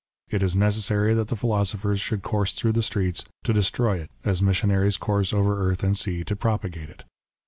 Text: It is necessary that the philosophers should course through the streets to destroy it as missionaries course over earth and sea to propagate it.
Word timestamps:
It 0.29 0.41
is 0.41 0.55
necessary 0.55 1.13
that 1.13 1.27
the 1.27 1.35
philosophers 1.35 2.01
should 2.01 2.23
course 2.23 2.53
through 2.53 2.71
the 2.71 2.81
streets 2.81 3.23
to 3.43 3.53
destroy 3.53 3.97
it 3.99 4.09
as 4.25 4.41
missionaries 4.41 4.97
course 4.97 5.31
over 5.31 5.63
earth 5.69 5.83
and 5.83 5.95
sea 5.95 6.23
to 6.23 6.35
propagate 6.35 6.89
it. 6.89 7.03